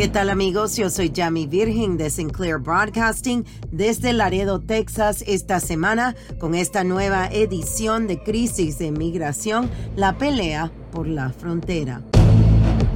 [0.00, 0.78] ¿Qué tal amigos?
[0.78, 7.26] Yo soy Jamie Virgin de Sinclair Broadcasting desde Laredo, Texas, esta semana con esta nueva
[7.26, 12.00] edición de Crisis de Migración, la pelea por la frontera.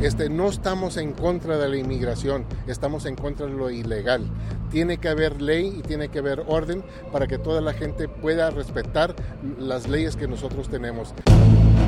[0.00, 4.26] Este, no estamos en contra de la inmigración, estamos en contra de lo ilegal.
[4.70, 8.48] Tiene que haber ley y tiene que haber orden para que toda la gente pueda
[8.48, 9.14] respetar
[9.59, 11.12] las leyes que nosotros tenemos.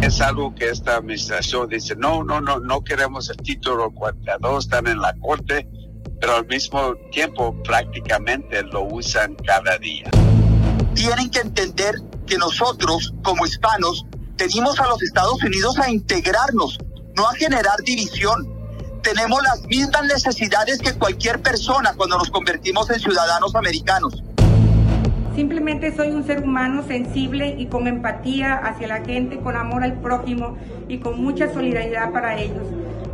[0.06, 4.86] Es algo que esta administración dice, no, no, no, no queremos el título 42, están
[4.86, 5.68] en la corte,
[6.20, 10.08] pero al mismo tiempo prácticamente lo usan cada día.
[10.94, 16.78] Tienen que entender que nosotros como hispanos venimos a los Estados Unidos a integrarnos,
[17.16, 18.48] no a generar división.
[19.02, 24.22] Tenemos las mismas necesidades que cualquier persona cuando nos convertimos en ciudadanos americanos.
[25.36, 29.92] Simplemente soy un ser humano sensible y con empatía hacia la gente, con amor al
[29.92, 30.56] prójimo
[30.88, 32.66] y con mucha solidaridad para ellos.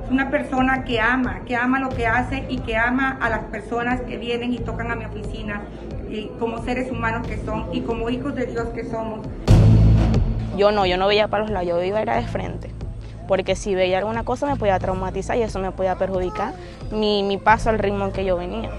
[0.09, 4.03] Una persona que ama, que ama lo que hace y que ama a las personas
[4.03, 5.63] que vienen y tocan a mi oficina
[6.09, 9.27] y como seres humanos que son y como hijos de Dios que somos.
[10.57, 12.71] Yo no, yo no veía para los lados, yo iba era de frente.
[13.27, 16.55] Porque si veía alguna cosa me podía traumatizar y eso me podía perjudicar
[16.93, 18.71] mi, mi paso al ritmo en que yo venía.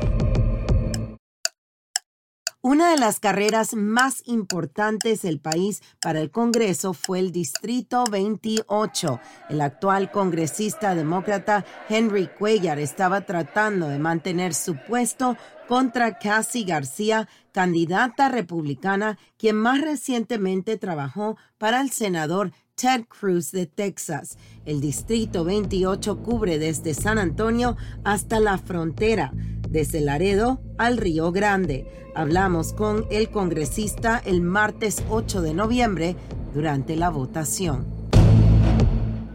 [2.66, 9.20] Una de las carreras más importantes del país para el Congreso fue el Distrito 28.
[9.50, 15.36] El actual congresista demócrata Henry Cuellar estaba tratando de mantener su puesto
[15.68, 23.66] contra Cassie García, candidata republicana, quien más recientemente trabajó para el senador Ted Cruz de
[23.68, 24.38] Texas.
[24.66, 29.32] El Distrito 28 cubre desde San Antonio hasta la frontera
[29.70, 31.88] desde Laredo al Río Grande.
[32.16, 36.16] Hablamos con el congresista el martes 8 de noviembre
[36.54, 37.86] durante la votación.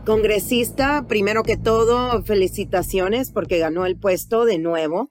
[0.04, 5.10] Congresista, primero que todo, felicitaciones porque ganó el puesto de nuevo.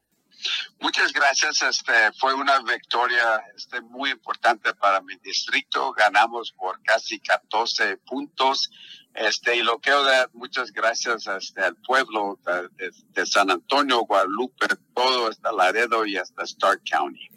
[0.79, 1.61] Muchas gracias.
[1.61, 5.91] Este, fue una victoria este, muy importante para mi distrito.
[5.93, 8.69] Ganamos por casi 14 puntos.
[9.13, 12.39] Este, y lo quiero dar muchas gracias este, al pueblo
[12.77, 17.27] de, de, San Antonio, Guadalupe, todo hasta Laredo y hasta Stark County.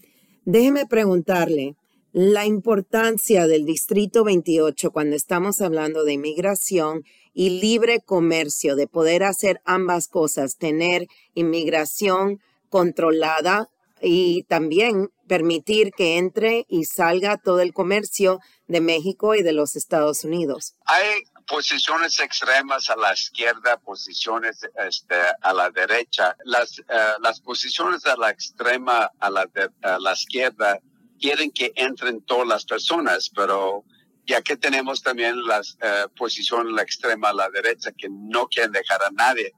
[0.44, 1.76] Déjeme preguntarle
[2.12, 9.22] la importancia del Distrito 28 cuando estamos hablando de inmigración y libre comercio, de poder
[9.22, 13.68] hacer ambas cosas, tener inmigración controlada
[14.00, 19.76] y también permitir que entre y salga todo el comercio de México y de los
[19.76, 20.74] Estados Unidos.
[20.86, 26.36] Hay posiciones extremas a la izquierda, posiciones este, a la derecha.
[26.44, 26.82] Las, eh,
[27.20, 29.46] las posiciones a la extrema, a la,
[29.82, 30.78] a la izquierda,
[31.20, 33.84] quieren que entren todas las personas, pero
[34.26, 38.46] ya que tenemos también las uh, posiciones a la extrema, a la derecha, que no
[38.46, 39.52] quieren dejar a nadie.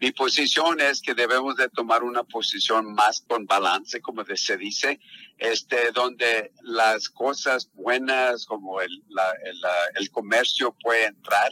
[0.00, 5.00] Mi posición es que debemos de tomar una posición más con balance, como se dice,
[5.38, 9.56] este, donde las cosas buenas como el, la, el,
[9.96, 11.50] el comercio puede entrar,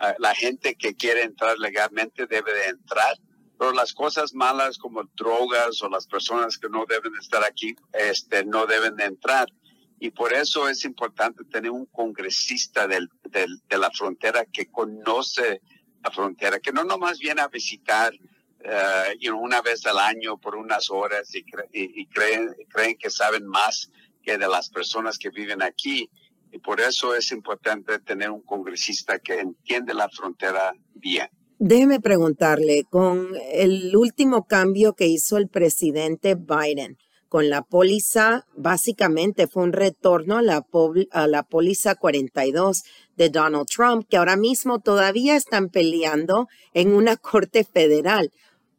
[0.00, 3.16] uh, la gente que quiere entrar legalmente debe de entrar,
[3.58, 8.44] pero las cosas malas como drogas o las personas que no deben estar aquí, este,
[8.44, 9.48] no deben de entrar.
[9.98, 15.60] Y por eso es importante tener un congresista del, del, de la frontera que conoce
[16.02, 18.12] la frontera, que no nomás viene a visitar
[18.64, 22.96] uh, you know, una vez al año por unas horas y, cre y, creen, creen
[22.98, 23.90] que saben más
[24.22, 26.10] que de las personas que viven aquí.
[26.52, 31.28] Y por eso es importante tener un congresista que entiende la frontera bien.
[31.58, 36.96] Déjeme preguntarle, con el último cambio que hizo el presidente Biden,
[37.30, 40.66] con la póliza, básicamente fue un retorno a la,
[41.12, 42.82] a póliza 42
[43.14, 48.32] de Donald Trump, que ahora mismo todavía están peleando en una corte federal.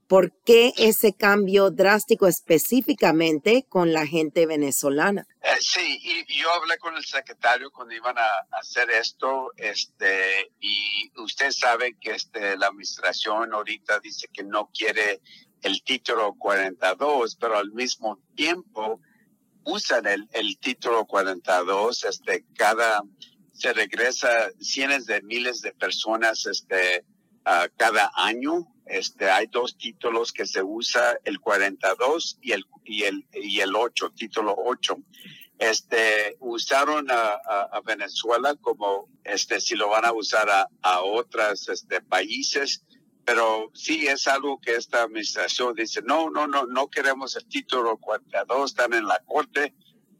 [0.09, 5.25] ¿Por qué ese cambio drástico específicamente con la gente venezolana?
[5.41, 8.27] Eh, sí, y yo hablé con el secretario cuando iban a
[8.59, 15.21] hacer esto, este, y usted sabe que este, la administración ahorita dice que no quiere
[15.61, 18.99] el título 42, pero al mismo tiempo
[19.63, 23.03] usan el, el título 42, este, cada,
[23.53, 27.05] se regresa cientos de miles de personas, este,
[27.77, 28.67] cada año.
[28.85, 33.75] Este, hay dos títulos que se usa, el 42 y el, y el, y el
[33.75, 34.97] 8, título 8.
[35.59, 37.39] Este, usaron a,
[37.71, 42.83] a, Venezuela como, este, si lo van a usar a, a otros este, países,
[43.25, 47.97] pero sí es algo que esta administración dice, no, no, no, no queremos el título
[47.97, 49.73] 42, están en la corte,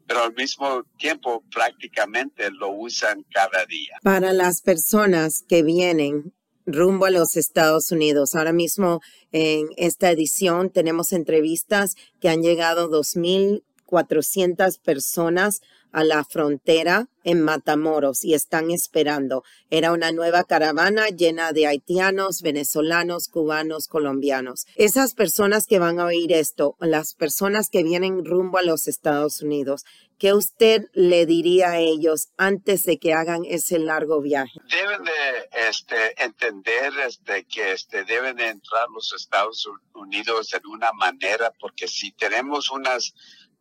[0.06, 3.96] pero al mismo tiempo prácticamente lo usan cada día.
[4.02, 6.32] Para las personas que vienen
[6.66, 8.34] rumbo a los Estados Unidos.
[8.34, 9.00] Ahora mismo
[9.32, 15.60] en esta edición tenemos entrevistas que han llegado 2.400 personas
[15.92, 19.44] a la frontera en Matamoros y están esperando.
[19.70, 24.66] Era una nueva caravana llena de haitianos, venezolanos, cubanos, colombianos.
[24.76, 29.42] Esas personas que van a oír esto, las personas que vienen rumbo a los Estados
[29.42, 29.84] Unidos,
[30.18, 34.60] ¿qué usted le diría a ellos antes de que hagan ese largo viaje?
[34.70, 40.92] Deben de este, entender este, que este, deben de entrar los Estados Unidos en una
[40.92, 43.14] manera, porque si tenemos unas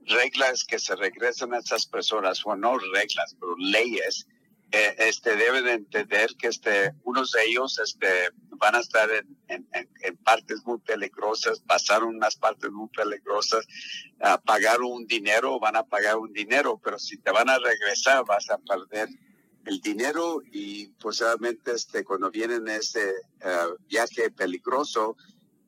[0.08, 4.28] reglas que se regresan a esas personas, o no reglas, pero leyes,
[4.74, 9.90] eh, este, deben entender que este, unos de ellos este, van a estar en, en,
[10.02, 13.68] en partes muy peligrosas, pasar unas partes muy peligrosas,
[14.22, 18.24] a pagar un dinero, van a pagar un dinero, pero si te van a regresar
[18.26, 19.10] vas a perder
[19.66, 23.14] el dinero y posiblemente este, cuando vienen ese
[23.44, 25.16] uh, viaje peligroso,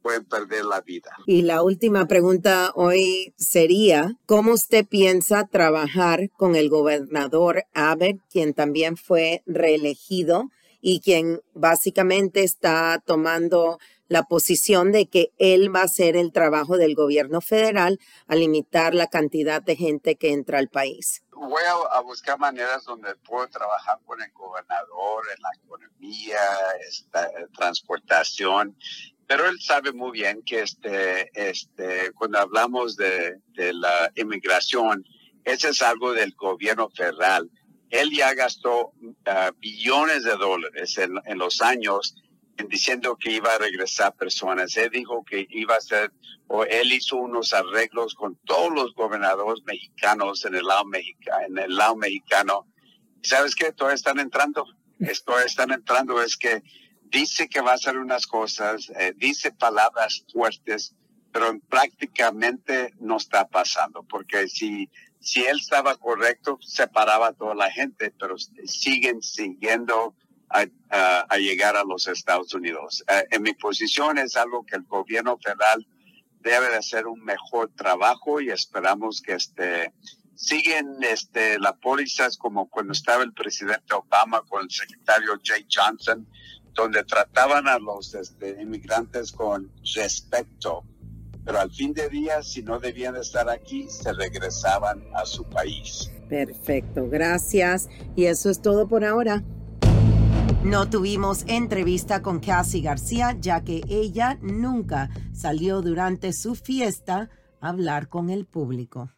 [0.03, 1.11] pueden perder la vida.
[1.25, 8.53] Y la última pregunta hoy sería, ¿cómo usted piensa trabajar con el gobernador Abbott, quien
[8.53, 10.51] también fue reelegido
[10.81, 13.79] y quien básicamente está tomando
[14.09, 18.93] la posición de que él va a hacer el trabajo del gobierno federal a limitar
[18.93, 21.23] la cantidad de gente que entra al país?
[21.31, 26.39] Voy a, buscar maneras donde puedo trabajar con el gobernador en la economía,
[26.87, 27.27] esta,
[27.57, 28.77] transportación
[29.27, 35.03] pero él sabe muy bien que este, este, cuando hablamos de, de la inmigración,
[35.43, 37.49] ese es algo del gobierno federal.
[37.89, 42.15] Él ya gastó uh, billones de dólares en, en, los años
[42.57, 44.75] en diciendo que iba a regresar personas.
[44.77, 46.11] Él dijo que iba a hacer,
[46.47, 51.57] o él hizo unos arreglos con todos los gobernadores mexicanos en el lado, mexicano, en
[51.57, 52.67] el lado mexicano.
[53.21, 53.71] ¿Sabes qué?
[53.71, 54.65] Todos están entrando.
[54.99, 56.21] Esto están entrando.
[56.21, 56.63] Es que
[57.13, 60.95] dice que va a hacer unas cosas, eh, dice palabras fuertes,
[61.31, 64.89] pero prácticamente no está pasando, porque si,
[65.19, 70.15] si él estaba correcto, separaba a toda la gente, pero siguen siguiendo
[70.49, 70.65] a,
[71.29, 73.03] a, llegar a los Estados Unidos.
[73.07, 75.87] Eh, en mi posición es algo que el gobierno federal
[76.41, 79.93] debe de hacer un mejor trabajo y esperamos que este,
[80.35, 86.27] siguen este, las pólizas como cuando estaba el presidente Obama con el secretario Jay Johnson,
[86.73, 90.83] donde trataban a los este, inmigrantes con respeto,
[91.45, 96.09] pero al fin de día, si no debían estar aquí, se regresaban a su país.
[96.29, 97.89] Perfecto, gracias.
[98.15, 99.43] Y eso es todo por ahora.
[100.63, 107.69] No tuvimos entrevista con Cassie García, ya que ella nunca salió durante su fiesta a
[107.69, 109.11] hablar con el público.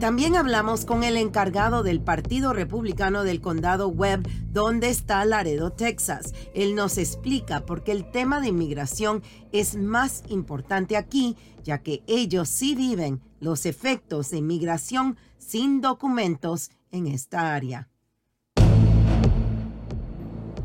[0.00, 6.32] También hablamos con el encargado del Partido Republicano del Condado Webb, donde está Laredo, Texas.
[6.54, 12.02] Él nos explica por qué el tema de inmigración es más importante aquí, ya que
[12.06, 17.89] ellos sí viven los efectos de inmigración sin documentos en esta área.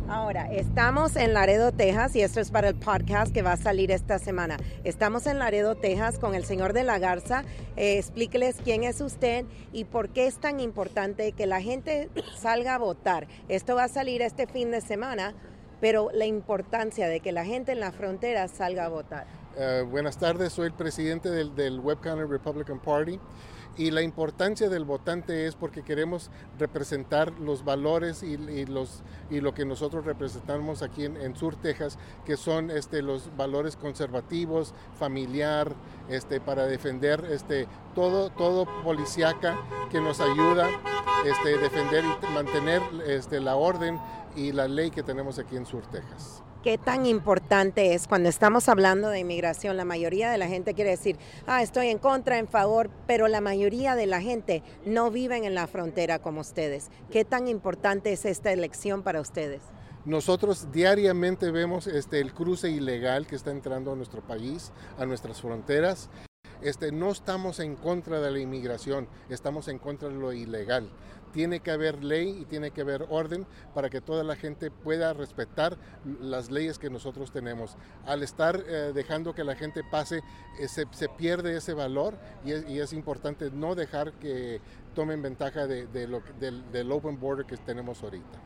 [0.07, 3.89] Ahora, estamos en Laredo, Texas, y esto es para el podcast que va a salir
[3.89, 4.57] esta semana.
[4.83, 7.43] Estamos en Laredo, Texas, con el señor de la Garza.
[7.75, 12.75] Eh, explíqueles quién es usted y por qué es tan importante que la gente salga
[12.75, 13.25] a votar.
[13.49, 15.33] Esto va a salir este fin de semana,
[15.81, 19.25] pero la importancia de que la gente en la frontera salga a votar.
[19.57, 23.19] Uh, buenas tardes, soy el presidente del, del Web County Republican Party.
[23.77, 29.53] Y la importancia del votante es porque queremos representar los valores y, los, y lo
[29.53, 35.73] que nosotros representamos aquí en, Sur Texas, que son este, los valores conservativos, familiar,
[36.09, 39.57] este, para defender este, todo, todo policíaca
[39.91, 40.69] que nos ayuda
[41.25, 43.99] este, defender y mantener este, la orden
[44.37, 46.43] y la ley que tenemos aquí en Sur Texas.
[46.65, 49.77] ¿Qué tan importante es cuando estamos hablando de inmigración?
[49.77, 53.39] La mayoría de la gente quiere decir, ah, estoy en contra, en favor, pero la
[53.39, 56.89] mayoría de la gente no viven en la frontera como ustedes.
[57.11, 59.61] ¿Qué tan importante es esta elección para ustedes?
[60.05, 65.41] Nosotros diariamente vemos este, el cruce ilegal que está entrando a nuestro país, a nuestras
[65.41, 66.09] fronteras.
[66.63, 70.89] Este, no estamos en contra de la inmigración, estamos en contra de lo ilegal.
[71.35, 75.11] Tiene que haber ley y tiene que haber orden para que toda la gente pueda
[75.11, 75.77] respetar
[76.21, 77.75] las leyes que nosotros tenemos.
[78.05, 80.21] Al estar eh, dejando que la gente pase,
[80.59, 82.13] eh, se, pierde ese valor
[82.45, 84.61] y es, importante no dejar que
[84.93, 88.39] tomen ventaja de, lo, del, del open border que tenemos ahorita.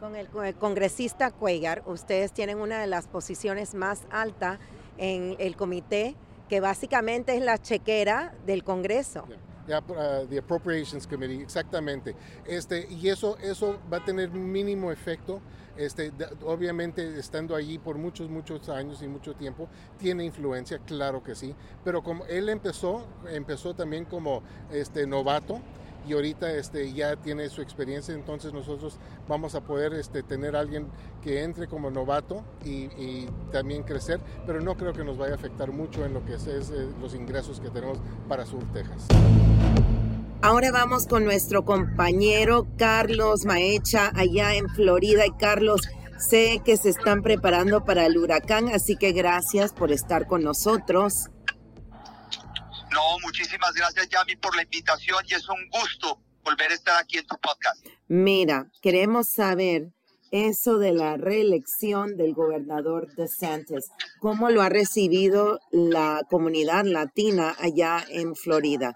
[0.00, 4.58] Con el, congresista Cuellar, ustedes tienen una de las posiciones más altas
[4.98, 6.14] en el comité
[6.50, 9.24] que básicamente es la chequera del Congreso.
[9.28, 9.53] Yeah.
[9.66, 12.14] Uh, the Appropriations Committee, exactamente.
[12.44, 15.40] Este, y eso, eso va a tener mínimo efecto.
[15.76, 16.12] Este,
[16.44, 19.68] obviamente, estando allí por muchos, muchos años y mucho tiempo,
[19.98, 21.54] tiene influencia, claro que sí.
[21.82, 25.60] Pero como él empezó, empezó también como este, novato
[26.06, 30.60] y ahorita este, ya tiene su experiencia, entonces nosotros vamos a poder este, tener a
[30.60, 30.86] alguien
[31.22, 35.70] que entre como novato y, también crecer, pero no creo que nos vaya a afectar
[35.70, 39.06] mucho en lo que es, eh, los ingresos que tenemos para Sur Texas.
[40.42, 45.24] Ahora vamos con nuestro compañero Carlos Maecha allá en Florida.
[45.26, 45.80] Y Carlos,
[46.18, 51.30] sé que se están preparando para el huracán, así que gracias por estar con nosotros.
[52.94, 57.18] No, muchísimas gracias, Yami, por la invitación y es un gusto volver a estar aquí
[57.18, 57.84] en tu podcast.
[58.06, 59.88] Mira, queremos saber
[60.30, 63.90] eso de la reelección del gobernador DeSantis.
[64.20, 68.94] ¿Cómo lo ha recibido la comunidad latina allá en Florida?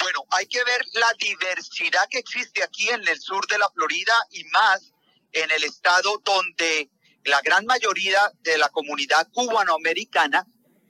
[0.00, 4.14] Bueno, hay que ver la diversidad que existe aquí en el sur de la Florida
[4.30, 4.92] y más
[5.30, 6.90] en el estado donde
[7.24, 10.44] la gran mayoría de la comunidad cubanoamericana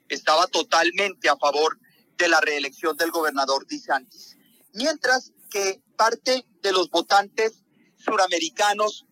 [0.08, 1.78] estaba totalmente a favor
[2.16, 4.36] de la reelección del gobernador DeSantis.
[4.72, 7.64] Mientras que parte de los votantes
[7.96, 9.06] suramericanos,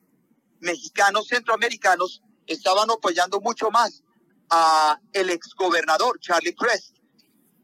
[0.60, 4.02] mexicanos, centroamericanos estaban apoyando mucho más
[4.50, 6.96] a el exgobernador Charlie Crest.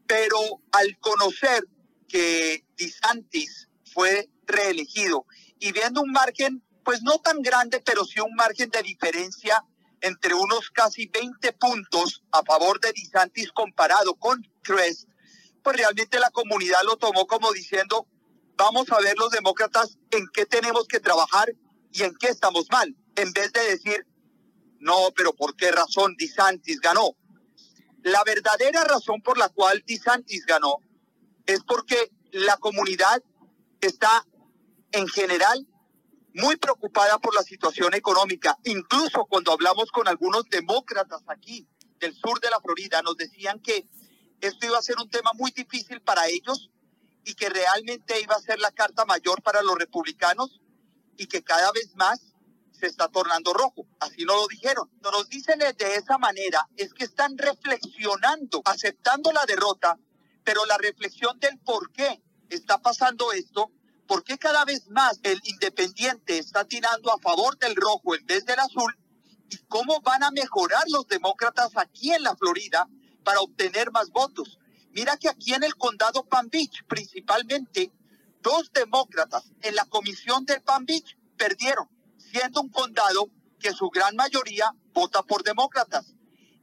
[0.07, 0.39] Pero
[0.71, 1.65] al conocer
[2.07, 5.25] que DeSantis fue reelegido
[5.59, 9.63] y viendo un margen, pues no tan grande, pero sí un margen de diferencia
[10.01, 15.09] entre unos casi 20 puntos a favor de DeSantis comparado con Crest,
[15.63, 18.07] pues realmente la comunidad lo tomó como diciendo,
[18.55, 21.53] vamos a ver los demócratas en qué tenemos que trabajar
[21.91, 24.05] y en qué estamos mal, en vez de decir,
[24.79, 27.15] no, pero ¿por qué razón DeSantis ganó?
[28.03, 30.77] La verdadera razón por la cual DeSantis ganó
[31.45, 33.21] es porque la comunidad
[33.81, 34.25] está
[34.91, 35.67] en general
[36.33, 38.57] muy preocupada por la situación económica.
[38.65, 41.67] Incluso cuando hablamos con algunos demócratas aquí
[41.99, 43.87] del sur de la Florida, nos decían que
[44.41, 46.71] esto iba a ser un tema muy difícil para ellos
[47.25, 50.61] y que realmente iba a ser la carta mayor para los republicanos
[51.17, 52.33] y que cada vez más
[52.71, 53.85] se está tornando rojo.
[53.99, 54.89] Así no lo dijeron.
[55.01, 59.99] No nos dicen de esa manera es que están reflexionando, aceptando la derrota,
[60.43, 63.71] pero la reflexión del por qué está pasando esto
[64.09, 68.43] ¿por qué cada vez más el independiente está tirando a favor del rojo en vez
[68.43, 68.97] del azul?
[69.51, 72.89] ¿Y cómo van a mejorar los demócratas aquí en la Florida
[73.23, 74.57] para obtener más votos?
[74.93, 77.91] Mira que aquí en el condado Palm Beach, principalmente,
[78.41, 81.87] dos demócratas en la comisión del Palm Beach perdieron,
[82.17, 86.15] siendo un condado que su gran mayoría vota por demócratas.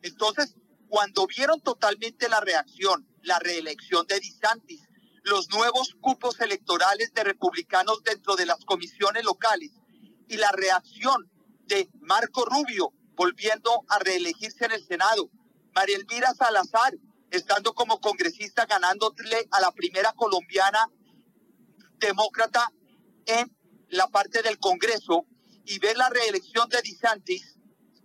[0.03, 0.57] Entonces,
[0.89, 4.86] cuando vieron totalmente la reacción, la reelección de DeSantis,
[5.27, 9.73] los nuevos cupos electorales de republicanos dentro de las comisiones locales
[10.29, 11.29] y la reacción
[11.67, 15.29] de Marco Rubio volviendo a reelegirse en el Senado,
[15.75, 16.95] María Elvira Salazar
[17.33, 20.87] estando como congresista ganándole a la primera colombiana
[21.99, 22.71] demócrata
[23.27, 23.53] en
[23.89, 25.27] la parte del Congreso
[25.65, 27.59] y ver la reelección de DeSantis,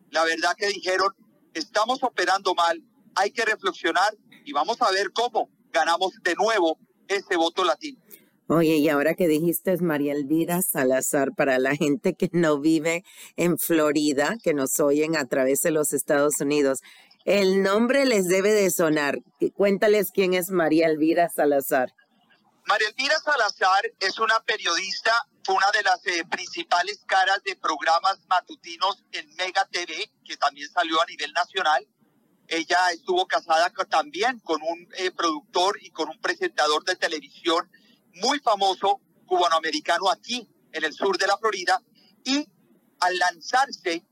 [0.09, 1.13] la verdad que dijeron,
[1.53, 6.79] estamos operando mal, hay que reflexionar y vamos a ver cómo ganamos de nuevo
[7.15, 7.99] ese voto latino.
[8.47, 13.05] Oye, y ahora que dijiste es María Elvira Salazar, para la gente que no vive
[13.37, 16.79] en Florida, que nos oyen a través de los Estados Unidos,
[17.23, 19.19] el nombre les debe de sonar.
[19.55, 21.93] Cuéntales quién es María Elvira Salazar.
[22.65, 25.13] María Elvira Salazar es una periodista,
[25.45, 30.69] fue una de las eh, principales caras de programas matutinos en Mega TV, que también
[30.69, 31.87] salió a nivel nacional.
[32.51, 37.71] Ella estuvo casada también con un eh, productor y con un presentador de televisión
[38.15, 41.81] muy famoso cubanoamericano aquí en el sur de la Florida
[42.25, 42.45] y
[42.99, 44.05] al lanzarse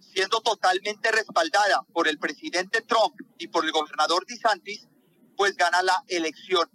[0.00, 4.88] siendo totalmente respaldada por el presidente Trump y por el gobernador DeSantis,
[5.36, 6.70] pues gana la elección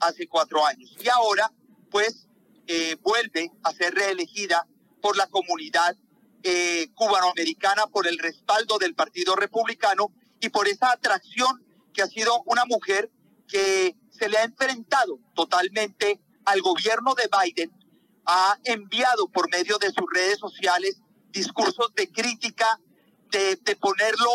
[0.00, 0.96] hace cuatro años.
[1.04, 1.52] Y ahora,
[1.90, 2.28] pues,
[2.66, 4.66] eh, vuelve a ser reelegida
[5.02, 5.98] por la comunidad
[6.44, 10.12] eh, cubanoamericana, por el respaldo del Partido Republicano
[10.42, 13.10] y por esa atracción que ha sido una mujer
[13.46, 17.70] que se le ha enfrentado totalmente al gobierno de Biden,
[18.26, 22.66] ha enviado por medio de sus redes sociales discursos de crítica,
[23.30, 24.30] de, ponerlo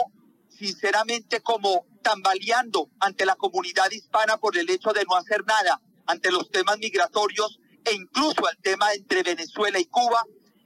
[0.49, 6.31] sinceramente como tambaleando ante la comunidad hispana por el hecho de no hacer nada ante
[6.31, 10.23] los temas migratorios e incluso al tema entre Venezuela y Cuba.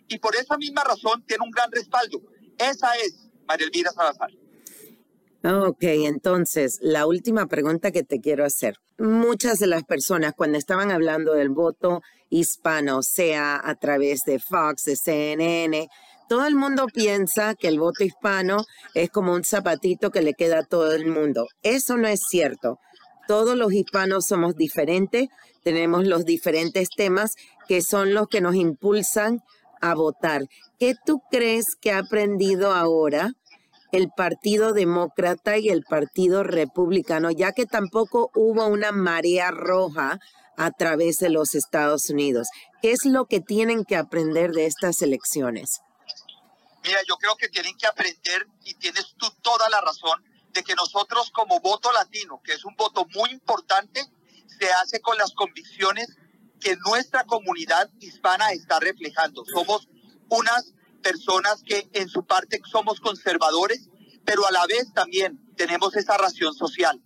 [0.08, 2.22] Y por esa misma razón tiene un gran respaldo.
[2.60, 4.30] Esa es María Elvira Salazar.
[5.44, 8.76] Ok, entonces, la última pregunta que te quiero hacer.
[9.00, 14.84] Muchas de las personas cuando estaban hablando del voto hispano, sea a través de Fox,
[14.84, 15.90] de CNN,
[16.30, 20.60] todo el mundo piensa que el voto hispano es como un zapatito que le queda
[20.60, 21.48] a todo el mundo.
[21.64, 22.78] Eso no es cierto.
[23.28, 25.30] Todos los hispanos somos diferentes,
[25.64, 27.34] tenemos los diferentes temas
[27.68, 29.42] que son los que nos impulsan
[29.82, 30.44] a votar.
[30.78, 33.34] ¿Qué tú crees que ha aprendido ahora
[33.92, 40.20] el Partido Demócrata y el Partido Republicano, ya que tampoco hubo una marea roja
[40.58, 42.48] a través de los Estados Unidos?
[42.82, 45.82] ¿Qué es lo que tienen que aprender de estas elecciones?
[46.84, 50.76] Mira, yo creo que tienen que aprender, y tienes tú toda la razón, de que
[50.76, 54.04] nosotros como voto latino, que es un voto muy importante,
[54.60, 56.08] se hace con las convicciones
[56.60, 59.44] que nuestra comunidad hispana está reflejando.
[59.54, 59.88] Somos
[60.30, 63.90] unas personas que en su parte somos conservadores,
[64.26, 67.02] pero a la vez también tenemos esa ración social.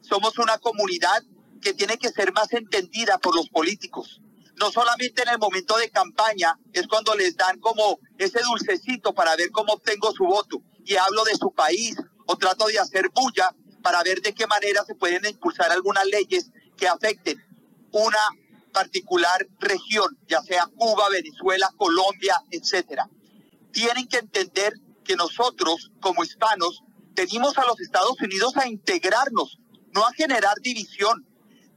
[0.00, 1.22] Somos una comunidad
[1.60, 4.20] que tiene que ser más entendida por los políticos
[4.58, 9.36] no solamente en el momento de campaña, es cuando les dan como ese dulcecito para
[9.36, 13.54] ver cómo obtengo su voto y hablo de su país o trato de hacer bulla
[13.82, 17.38] para ver de qué manera se pueden impulsar algunas leyes que afecten
[17.92, 18.18] una
[18.72, 23.08] particular región, ya sea Cuba, Venezuela, Colombia, etcétera.
[23.78, 24.72] Tienen que entender
[25.04, 26.82] que nosotros, como hispanos,
[27.14, 29.60] venimos a los Estados Unidos a integrarnos,
[29.94, 31.24] no a generar división,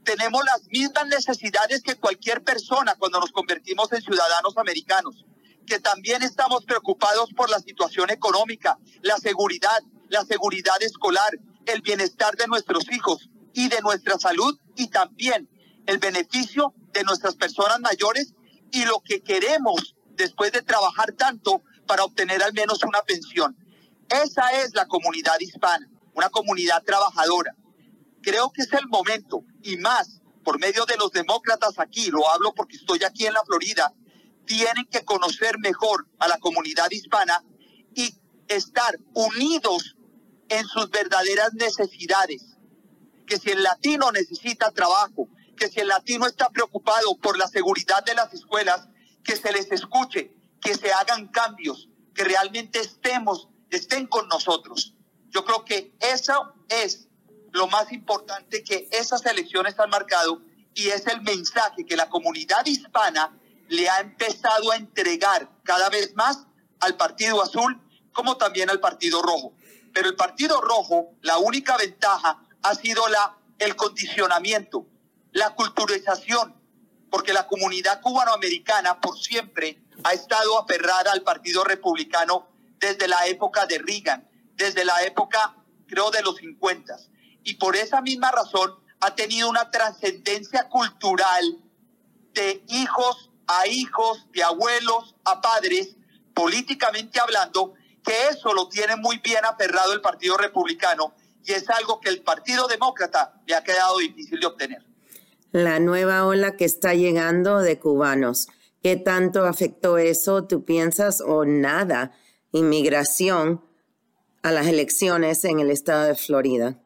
[0.02, 5.24] tenemos las mismas necesidades que cualquier persona cuando nos convertimos en ciudadanos americanos,
[5.64, 12.34] que también estamos preocupados por la situación económica, la seguridad, la seguridad escolar, el bienestar
[12.34, 15.48] de nuestros hijos y de nuestra salud y también
[15.86, 18.34] el beneficio de nuestras personas mayores
[18.72, 23.56] y lo que queremos después de trabajar tanto para obtener al menos una pensión.
[24.08, 27.56] Esa es la comunidad hispana, una comunidad trabajadora,
[28.22, 32.54] creo que es el momento, y más por medio de los demócratas aquí, lo hablo
[32.54, 33.92] porque estoy aquí en la Florida,
[34.44, 37.44] tienen que conocer mejor a la comunidad hispana
[37.94, 38.14] y
[38.48, 39.96] estar unidos
[40.48, 42.56] en sus verdaderas necesidades.
[43.26, 48.04] Que si el latino necesita trabajo, que si el latino está preocupado por la seguridad
[48.04, 48.88] de las escuelas,
[49.22, 54.94] que se les escuche, que se hagan cambios, que realmente estemos, estén con nosotros.
[55.28, 57.08] Yo creo que eso es
[57.50, 60.40] lo más importante que esas elecciones han marcado
[60.74, 66.14] y es el mensaje que la comunidad hispana le ha empezado a entregar cada vez
[66.14, 66.46] más
[66.80, 67.80] al Partido Azul
[68.12, 69.54] como también al Partido Rojo.
[69.92, 74.86] Pero el Partido Rojo, la única ventaja ha sido la, el condicionamiento,
[75.32, 76.54] la culturización,
[77.10, 83.66] porque la comunidad cubanoamericana por siempre ha estado aferrada al Partido Republicano desde la época
[83.66, 86.96] de Reagan, desde la época, creo, de los 50
[87.44, 91.58] y por esa misma razón ha tenido una trascendencia cultural
[92.34, 95.96] de hijos a hijos, de abuelos a padres,
[96.34, 102.00] políticamente hablando, que eso lo tiene muy bien aferrado el Partido Republicano y es algo
[102.00, 104.86] que el Partido Demócrata le ha quedado difícil de obtener.
[105.50, 108.48] La nueva ola que está llegando de cubanos,
[108.82, 112.12] ¿qué tanto afectó eso, tú piensas, o nada,
[112.52, 113.64] inmigración
[114.42, 116.78] a las elecciones en el estado de Florida?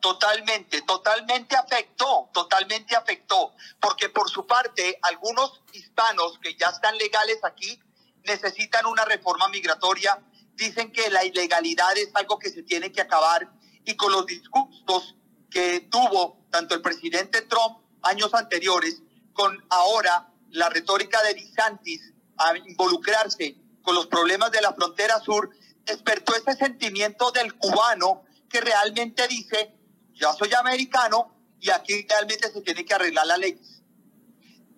[0.00, 7.38] Totalmente, totalmente afectó, totalmente afectó, porque por su parte algunos hispanos que ya están legales
[7.42, 7.80] aquí
[8.24, 10.22] necesitan una reforma migratoria,
[10.54, 13.50] dicen que la ilegalidad es algo que se tiene que acabar
[13.84, 15.16] y con los discursos
[15.50, 22.56] que tuvo tanto el presidente Trump años anteriores, con ahora la retórica de DeSantis a
[22.56, 25.50] involucrarse con los problemas de la frontera sur,
[25.84, 29.74] despertó ese sentimiento del cubano que realmente dice
[30.14, 33.60] ya soy americano y aquí realmente se tiene que arreglar la ley.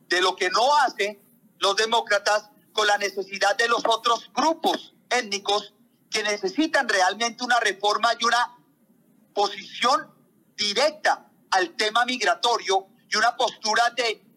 [0.09, 1.23] De lo que no hacen
[1.59, 5.75] los demócratas con la necesidad de los otros grupos étnicos
[6.11, 8.57] que necesitan realmente una reforma y una
[9.35, 10.13] posición
[10.57, 14.28] directa al tema migratorio y una postura de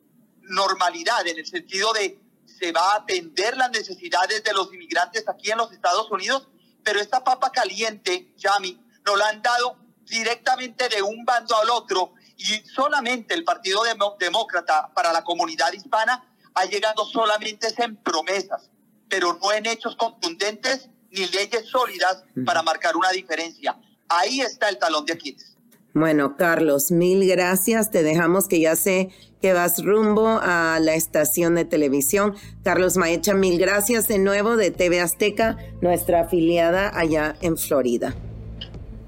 [0.52, 5.50] normalidad en el sentido de se va a atender las necesidades de los inmigrantes aquí
[5.52, 6.48] en los Estados Unidos,
[6.84, 12.14] pero esta papa caliente, Yami, nos la han dado directamente de un bando al otro
[12.38, 13.84] y solamente el Partido
[14.20, 18.70] Demócrata para la comunidad hispana ha llegado solamente en promesas,
[19.08, 23.78] pero no en hechos contundentes ni leyes sólidas para marcar una diferencia.
[24.10, 25.51] Ahí está el talón de Aquiles.
[25.94, 27.92] Bueno, Carlos, mil gracias.
[27.92, 29.10] Te dejamos que ya sé
[29.42, 32.36] que vas rumbo a la estación de televisión.
[32.64, 38.16] Carlos Maecha, mil gracias de nuevo de TV Azteca, nuestra afiliada allá en Florida.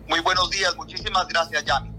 [0.08, 1.93] Muy buenos días, muchísimas gracias, Yami.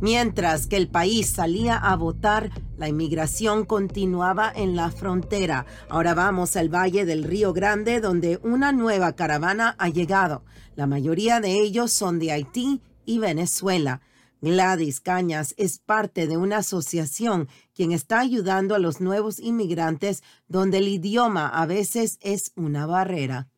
[0.00, 5.66] Mientras que el país salía a votar, la inmigración continuaba en la frontera.
[5.88, 10.44] Ahora vamos al Valle del Río Grande, donde una nueva caravana ha llegado.
[10.74, 14.00] La mayoría de ellos son de Haití y Venezuela.
[14.40, 20.78] Gladys Cañas es parte de una asociación quien está ayudando a los nuevos inmigrantes donde
[20.78, 23.48] el idioma a veces es una barrera.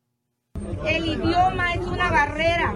[0.85, 2.75] El idioma es una barrera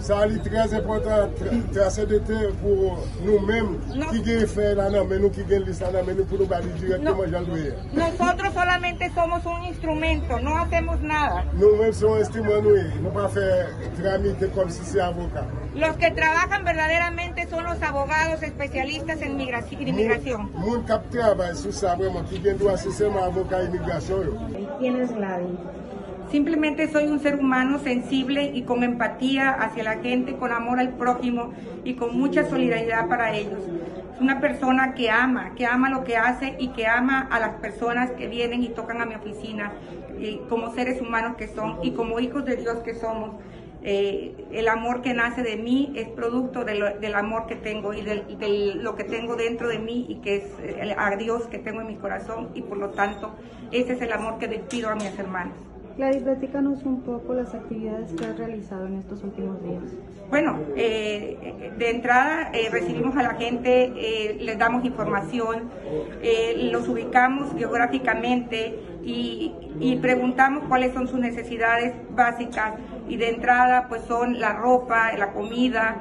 [0.00, 1.28] Ça est très important,
[1.74, 3.78] trascendental pour nous-mêmes
[4.10, 7.24] qui gagnent faire là, mais nous qui gagnent ça mais nous pour nous balayer directement
[7.30, 7.44] Jean
[7.92, 11.44] Nosotros solamente somos un instrumento, no hacemos nada.
[11.54, 13.68] Nous-mêmes sommes un instrument, nous ne pas faire
[14.00, 15.46] tramiter comme si c'est avocat.
[15.74, 20.50] Los que trabajan verdaderamente son los abogados especialistas en inmigración.
[20.54, 20.84] Moun.
[24.78, 25.79] ¿Quién es Gladys?
[26.30, 30.90] Simplemente soy un ser humano sensible y con empatía hacia la gente, con amor al
[30.90, 33.58] prójimo y con mucha solidaridad para ellos.
[34.14, 37.56] Es una persona que ama, que ama lo que hace y que ama a las
[37.56, 39.72] personas que vienen y tocan a mi oficina,
[40.48, 43.30] como seres humanos que son y como hijos de Dios que somos.
[43.82, 48.74] Eh, el amor que nace de mí es producto del amor que tengo y de
[48.76, 50.44] lo que tengo dentro de mí y que es
[50.78, 53.34] el, a Dios que tengo en mi corazón y por lo tanto
[53.72, 55.69] ese es el amor que despido a mis hermanos.
[56.00, 59.82] Gladys, platícanos un poco las actividades que has realizado en estos últimos días.
[60.30, 65.68] Bueno, eh, de entrada eh, recibimos a la gente, eh, les damos información,
[66.72, 74.00] los ubicamos geográficamente y, y, preguntamos cuáles son sus necesidades básicas y de entrada pues
[74.04, 76.00] son la ropa, la comida,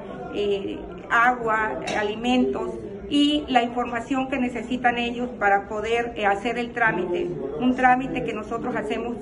[1.09, 2.71] agua, alimentos
[3.09, 7.29] y la información que necesitan ellos para poder eh, hacer el trámite.
[7.59, 9.17] Un trámite que nosotros hacemos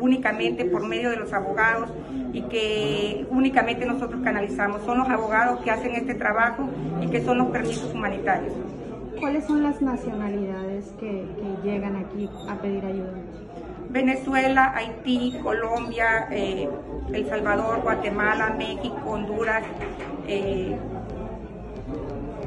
[0.00, 1.88] únicamente por medio de los abogados
[2.32, 4.82] y que únicamente nosotros canalizamos.
[4.82, 6.68] Son los abogados que hacen este trabajo
[7.00, 8.52] y que son los permisos humanitarios.
[9.18, 11.24] ¿Cuáles son las nacionalidades que,
[11.62, 13.12] llegan aquí a pedir ayuda?
[13.90, 16.68] Venezuela, Haití, Colombia, eh,
[17.12, 19.64] El Salvador, Guatemala, México, Honduras,
[20.26, 20.76] eh,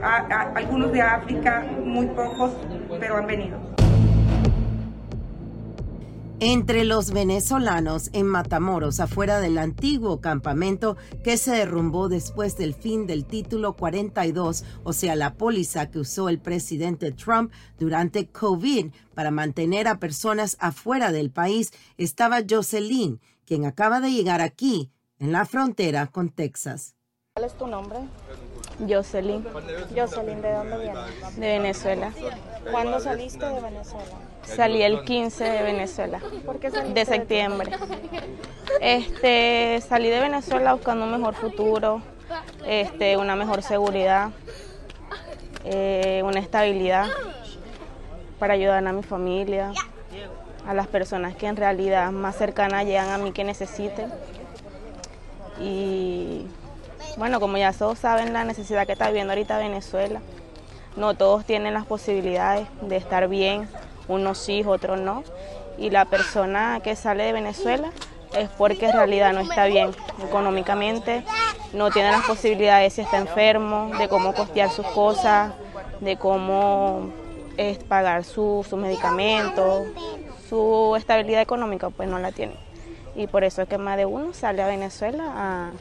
[0.02, 2.52] algunos de África, muy pocos,
[3.00, 3.76] pero han venido.
[6.42, 13.08] Entre los venezolanos en Matamoros, afuera del antiguo campamento que se derrumbó después del fin
[13.08, 19.32] del título 42, o sea, la póliza que usó el presidente Trump durante COVID para
[19.32, 25.46] mantener a personas afuera del país, estaba Jocelyn, quien acaba de llegar aquí, en la
[25.46, 26.96] frontera con Texas.
[27.38, 28.00] ¿Cuál es tu nombre?
[28.80, 29.46] Jocelyn.
[29.94, 31.36] Jocelyn, ¿de dónde vienes?
[31.36, 32.14] De Venezuela.
[32.72, 34.06] ¿Cuándo saliste de Venezuela?
[34.44, 36.22] Salí el 15 de Venezuela.
[36.46, 37.72] ¿Por qué saliste de septiembre.
[38.80, 42.02] Este, salí de Venezuela buscando un mejor futuro,
[42.66, 44.30] este, una mejor seguridad,
[45.66, 47.10] eh, una estabilidad
[48.40, 49.74] para ayudar a mi familia,
[50.66, 54.10] a las personas que en realidad más cercanas llegan a mí que necesiten.
[55.60, 56.48] Y
[57.18, 60.22] bueno, como ya todos saben la necesidad que está viviendo ahorita Venezuela,
[60.96, 63.68] no todos tienen las posibilidades de estar bien,
[64.08, 65.24] unos sí, otros no.
[65.78, 67.92] Y la persona que sale de Venezuela
[68.38, 69.92] es porque en realidad no está bien
[70.24, 71.24] económicamente,
[71.74, 75.54] no tiene las posibilidades si está enfermo, de cómo costear sus cosas,
[76.00, 77.12] de cómo
[77.88, 79.88] pagar sus su medicamentos,
[80.50, 82.56] su estabilidad económica pues no la tiene.
[83.16, 85.72] Y por eso es que más de uno sale a Venezuela a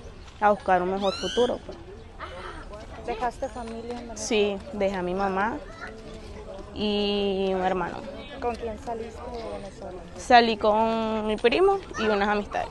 [0.44, 1.58] a buscar un mejor futuro.
[1.64, 1.78] Pues.
[3.06, 5.56] ¿Dejaste familia en Sí, dejé a mi mamá
[6.74, 7.96] y un hermano.
[8.40, 9.98] ¿Con quién saliste de Venezuela?
[10.16, 12.68] Salí con mi primo y unas amistades.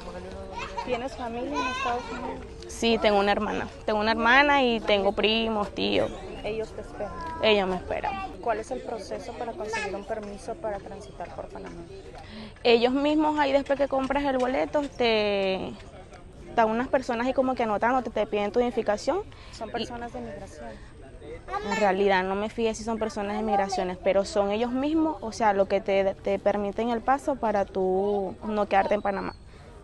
[0.85, 2.45] ¿Tienes familia en Estados Unidos?
[2.67, 3.67] Sí, tengo una hermana.
[3.85, 6.11] Tengo una hermana y tengo primos, tíos.
[6.43, 7.13] ¿Ellos te esperan?
[7.41, 8.13] Ellos me esperan.
[8.41, 11.81] ¿Cuál es el proceso para conseguir un permiso para transitar por Panamá?
[12.63, 15.73] Ellos mismos ahí después que compras el boleto te
[16.55, 19.19] dan unas personas ahí como que anotando, te, piden tu identificación.
[19.51, 20.69] ¿Son personas de migración?
[21.69, 25.31] En realidad no me fijé si son personas de migraciones, pero son ellos mismos, o
[25.31, 29.35] sea, lo que te, te permiten el paso para tú no quedarte en Panamá,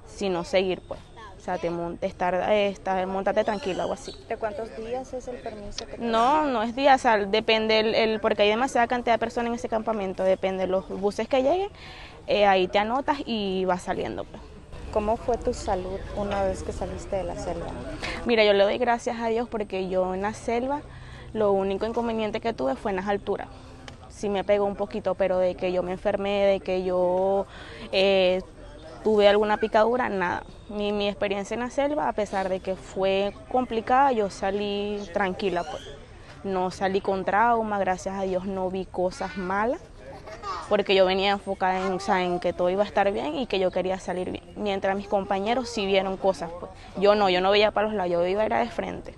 [0.05, 0.99] sino seguir pues.
[1.39, 4.13] O sea, te monte, estar, estar, montarte tranquilo, algo así.
[4.27, 8.19] ¿De cuántos días es el permiso que No, no es días, o sea, depende, el,
[8.19, 11.69] porque hay demasiada cantidad de personas en ese campamento, depende de los buses que lleguen,
[12.27, 14.25] eh, ahí te anotas y vas saliendo.
[14.25, 14.41] Pues.
[14.91, 17.67] ¿Cómo fue tu salud una vez que saliste de la selva?
[18.25, 20.81] Mira, yo le doy gracias a Dios porque yo en la selva
[21.33, 23.47] lo único inconveniente que tuve fue en las alturas.
[24.09, 27.45] Sí me pegó un poquito, pero de que yo me enfermé, de que yo
[27.91, 28.41] eh,
[29.03, 30.43] tuve alguna picadura, nada.
[30.69, 35.63] Mi, mi, experiencia en la selva, a pesar de que fue complicada, yo salí tranquila.
[35.69, 35.83] Pues.
[36.43, 39.81] No salí con trauma, gracias a Dios no vi cosas malas,
[40.69, 43.71] porque yo venía enfocada en, en que todo iba a estar bien y que yo
[43.71, 44.43] quería salir bien.
[44.55, 46.71] Mientras mis compañeros sí vieron cosas, pues.
[46.97, 49.15] yo no, yo no veía para los lados, yo iba a ir de frente.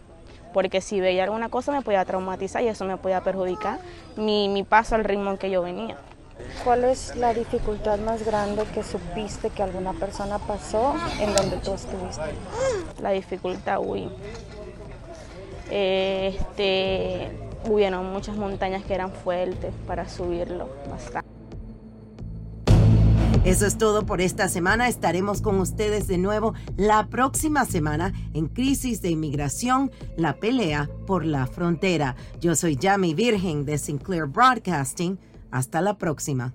[0.54, 3.80] Porque si veía alguna cosa me podía traumatizar y eso me podía perjudicar
[4.16, 5.98] mi, mi paso al ritmo en que yo venía.
[6.64, 11.74] ¿Cuál es la dificultad más grande que supiste que alguna persona pasó en donde tú
[11.74, 12.22] estuviste?
[13.02, 14.10] La dificultad, uy.
[15.70, 17.32] Este,
[17.70, 21.30] hubieron muchas montañas que eran fuertes para subirlo, bastante.
[23.44, 24.88] Eso es todo por esta semana.
[24.88, 31.26] Estaremos con ustedes de nuevo la próxima semana en Crisis de Inmigración, la pelea por
[31.26, 32.16] la frontera.
[32.40, 35.18] Yo soy Yami Virgen de Sinclair Broadcasting.
[35.50, 36.54] Hasta la próxima.